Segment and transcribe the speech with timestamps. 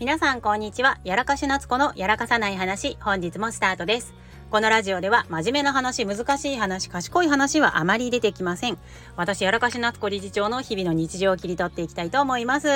[0.00, 0.98] 皆さんこんにちは。
[1.04, 4.14] やらかし夏子のやらかさない話、本日もスタートです。
[4.50, 8.78] このラジオでは真面目な話、難しい話、賢い話はあまり出てきません。
[9.16, 12.68] 私、やらかし夏子理事長の日々の日常を切り取っていきたいと思います。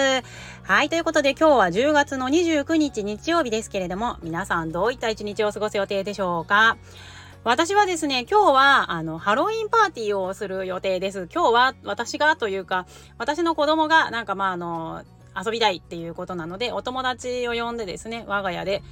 [0.64, 6.76] はい、ということで今日は10月の29日日曜日ですけれども、皆さんどういった一日を過ごす予定でしょうか？
[7.42, 11.26] 私はですね、今日は、あの、ハロウィンパーティーをする予定です。
[11.32, 12.86] 今日は私がというか、
[13.16, 15.02] 私の子供が、なんかまあ、あの、
[15.36, 18.82] 遊びたいっていうことなので、お友達を呼んでですね、我が家で、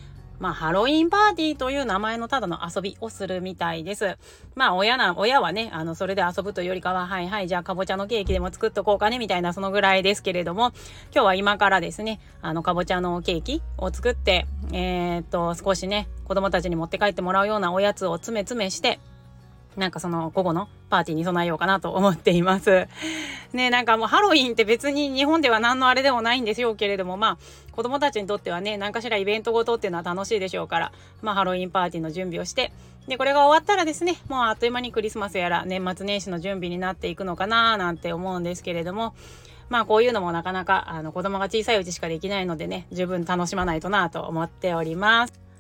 [0.43, 4.19] まあ、ハロウィンパーティーという名前のただの遊びをするみたいです。
[4.57, 10.73] まあ、親な、親はね、あの、それで遊ぶというよりかは、はいはい、じゃあ、かぼちゃのケーキでも作っとこうかね、みたいな、そのぐらいですけれども、
[11.15, 18.99] 今日は今からですね、あの、かぼちゃのケーキを作って、えー、っと、少しね、子供たちに持って帰ってもらうようなおやつを詰め詰めして、
[19.77, 22.89] なんかその午後のパーティーに備えようかなと思っています。
[23.53, 27.39] ねなんかもうハロウィンって別に日本では何のあれでもないんですよけれども、まあ
[27.73, 32.73] 子供たちにとってはね、何かしらイベントごとっていうのは楽しいでしょうから、まあハロウィンパーティーの準備をして、
[33.09, 39.15] で、これが終わったらですね、もうあっという間にクリスマスやら年末年始の準備になっていくのかななんて思うんですけれども、
[39.69, 45.52] まあこういうのもなかなかあの子供が小さいうちしかできないのでね、十分楽しまないとなと思っております。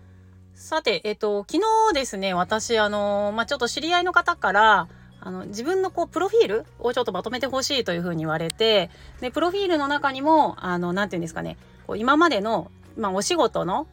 [0.62, 1.60] さて、えっと、昨
[1.91, 4.86] 日ですね、私、あの、まあ、ちょっと知り合いの方から、
[5.20, 8.88] あの、自分のこう、プロフィールをちょっとまとめてほしいというふうに言われて、
[9.20, 13.88] で、プロフィールの中にも、あの、なんていうんですかね、こう今までの、まあ、お仕事の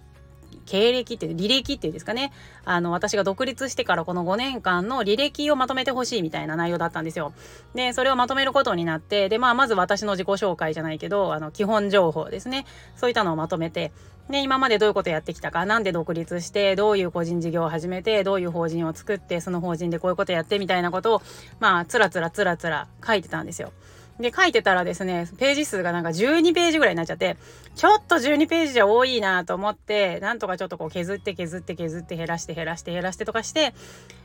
[0.70, 2.32] 経歴っていう、履歴っていうんですかね。
[2.64, 7.34] あの、私が独立してからこの5年間の履歴をまとめてほしいみたいな内容だったんですよ。
[7.74, 12.68] で、それをまとめることになって、で、まあ、まず私の自己紹介じゃないけど、あの、基本情報ですね。
[12.96, 13.92] そういったのをまとめて、
[14.30, 21.22] で、今までどういうことやってきたか、なんで独立して、どういう個人事業を始めて、どういう法人を作って、その法人でこういうことやってみたいなことを、
[21.60, 23.72] まあ、つらつらつらつら書いてたんですよ。
[24.20, 27.38] で、書いてたらですね、ページ数がなんか12ページぐらいになっちゃって、
[27.76, 33.74] ちょっと12ページじゃ多いなと思って、なんとかちょっとこう削って削って削って減らして減らして減らしてとかして、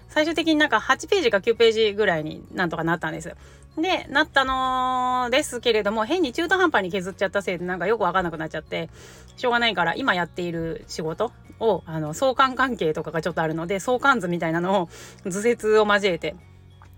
[0.09, 3.37] 最終的になんか8ページか9ページぐらいになんとかなったんです。
[3.77, 8.91] で、なったのですけれども、変に中途半端に削っちゃったせいでなんかよくわかんなくなっちゃって、
[9.37, 14.89] しょうがないから今やっている仕事を、あの、相関関係とかがちょっとあるので、相関図みたいなのを
[15.27, 16.37] 図説を交えて、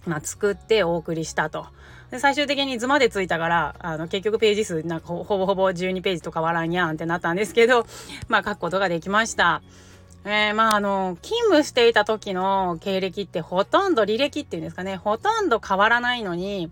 [0.07, 1.67] まあ、作ってお送りしたと。
[2.11, 7.87] で、最終的に図までついたから、あの、結局ページ数、なんかほぼほぼ12ページとかわらんやんってなったんですけど、
[8.29, 9.63] まあ、書くことができました。
[10.25, 16.71] えー、まあ、あの、勤務していた時の経歴ってほとんど履歴っていうんですかね、ほとんど変わらないのに、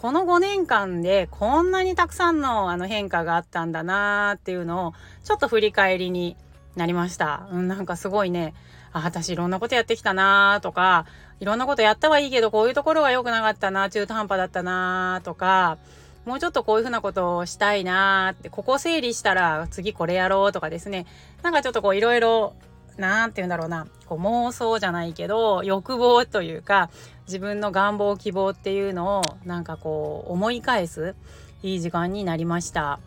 [0.00, 4.92] この5年間でこんなにたくさんのあの変化があったんだなーっていうのを、
[5.24, 6.36] ちょっと振り返りに
[6.76, 7.48] なりました。
[7.50, 8.54] うん、なんかすごいね、
[8.92, 11.06] あ、私いろんなことやってきたなーとか、
[11.40, 15.78] いろんなことやったはいいけど、こういうところが良くなかったな、中途半端だったなとか、
[16.24, 21.06] もうちょっとこういうふうなことをしたいなって、ここ整理したら次これやろうとかですね。
[21.42, 22.54] なんかちょっとこういろいろ、
[22.96, 26.90] なんて言うんだろうな、こう妄想じゃないけど、欲望というか、
[27.26, 31.14] 自分の願望、希望っていうのをなんかこう思い返す
[31.62, 32.98] いい時間になりました。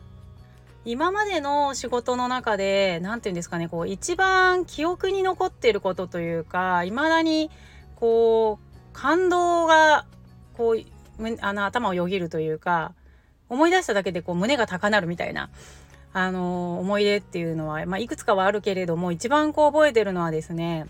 [0.84, 7.52] 今までの仕事の中で、何て言うんですかね、こう一番記憶に残ってることというか、未だに
[8.02, 10.06] こう、感動が、
[10.58, 10.78] こう、
[11.40, 12.94] あの、頭をよぎるというか、
[13.48, 15.52] 思い出しただけでこう、胸が高鳴るみたいな、
[16.12, 20.88] あの、思い出っていうのは、まあ、いくつかはあるけれども、一番こう、覚えてるのはですね、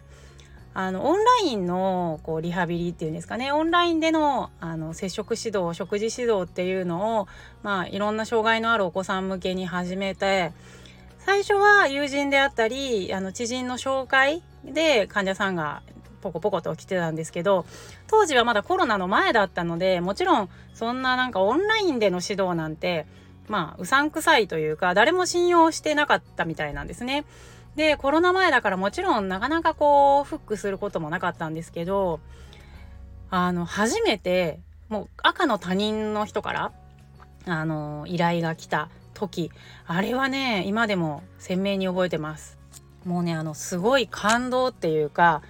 [0.73, 7.27] あの、オンラインの、こう、リハビリっていうんですかね、オンラインでの、あの、接触指導、食事指導っていうのを、
[7.61, 10.53] まあ、いろんな障害のあるお子さん向けに始めて、
[11.19, 15.81] 最初は友人であったり、あの、知人の紹介で患者さんが
[16.21, 17.65] ポコポコと来てたんですけど
[18.07, 23.05] 当時はまだコロナの前だったのでもちろんそんななんかオンラインでの指導なんて
[23.47, 27.25] まあうさんくさいというか誰も信用してなかったみたいなんですね。
[27.75, 32.19] でコロナ前だからもちろんなかなかこうフックすることもなかったんですけど
[33.29, 36.71] あの初めてもう赤の他人の人から
[37.45, 39.51] あの依頼が来た時
[39.85, 42.59] あれはね今でも鮮明に覚えてます。
[43.05, 45.41] もうねあのすごい感動っていうか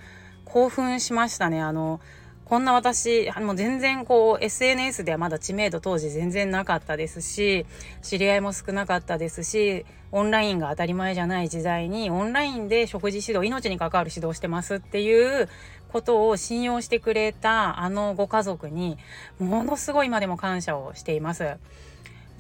[0.52, 1.62] 興奮しましたね。
[1.62, 2.02] あの、
[2.44, 7.66] こんな私、もう全然こう SNS ではまだ知名度当時全然なかったですし、
[8.02, 15.48] 知り合いも少なかったですし、オンラインが当たり前じゃない時代に、オンラインで食事指導、命に関わる指導してますっていう
[15.88, 18.98] ことを信用してくれたあのご家族に、
[19.40, 21.56] ものすごい今でも感謝をしています。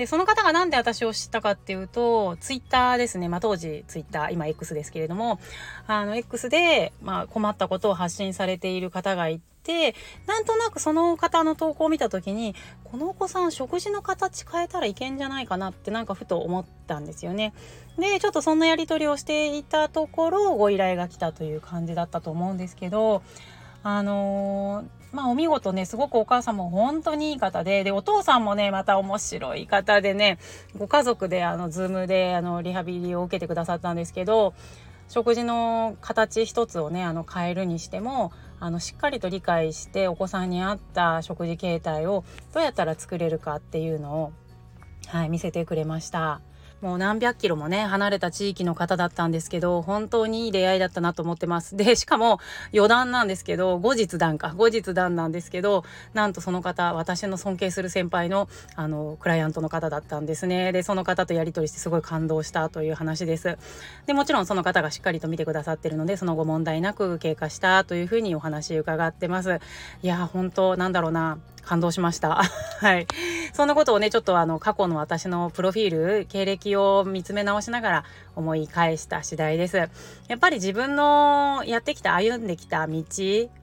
[0.01, 3.29] で、その方がなんで私を知ったかっていうと、ツイッターですね。
[3.29, 5.39] まあ当時ツイッター、今 X ですけれども、
[5.85, 9.93] あの X で、まあ困ったことを発信されている方がいて
[10.25, 17.53] なんとなくその方の投稿を見た時にこのお子さん食事の形変えたらいけんじゃないかなってなんかふと思ったんですよね。
[17.99, 23.21] でちょっとそんなやり取りをしていたところご依頼が来たという感じだったと思うんですけど
[23.83, 30.37] あのー、まあお見事ね、すごくお母さんも本当にいい方で、で、お父さんもね、また面白い方でね、
[30.77, 34.53] ご家族であの、ズームであの、リハビリを受けてくださったんですけど、
[35.11, 38.31] 食事の形一つをねあの変えるにしても
[38.61, 42.23] あのしっかりと理解してお子さんに合った食事形態を
[42.53, 44.33] どうやったら作れるかっていうのを、
[45.07, 46.39] はい、見せてくれました。
[46.81, 51.77] もう何百キロもね、離れた地域の方だったんですけど、本当にいい出会いだったなと思ってます。
[51.77, 52.39] で、 しかも
[52.73, 55.85] 余談なんですけど、後日談か、後日談なんですけど、
[56.15, 60.71] なんとその方、私の尊敬する先輩の、あの、クライアントの方だったんですね。
[60.71, 63.59] で、その方とやり取りしてすごい感動したという話です。
[64.07, 69.59] で、もちろんその方がしっかりと見てくださってるので、その後問題なく経過したというふうにお話伺ってます。
[70.01, 71.37] いや、本当なんだろうな。
[71.61, 72.41] 感動しました。
[72.79, 73.07] はい。
[73.53, 78.03] そんなことをね、ちょっとあの、過去の私のプロフィール、経歴を見つめ直しながら
[78.35, 79.77] 思い返した次第です。
[79.77, 79.87] や
[80.35, 83.03] っぱり自分のやってきた、歩んできた道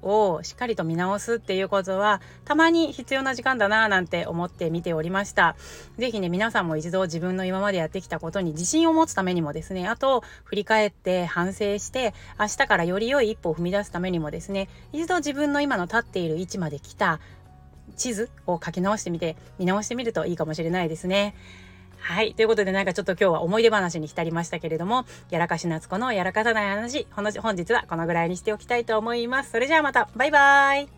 [0.02, 5.56] をしっかりと見直すっていうことは、たまに必要な時間だなぁなんて思って見ておりました。
[5.98, 17.20] ぜひね、皆さんも一度自分の今までやってきたことに自信を持つためにもですね、あと、振り返って反省して、明日からより良い一歩を踏み出すためにもですね、一度自分の今の立っている位置まで来た
[17.98, 21.34] 地図を書き直してみて、見直してみるといいかもしれないですね。
[21.98, 22.32] はい。
[22.32, 29.50] ということでなんかちょっと今日は思い出話に浸りましたけれども、やらかし夏子のやらかさない話、本日はこのぐらいにしておきたいと思います。
[29.50, 30.97] それじゃあまた、バイバーイ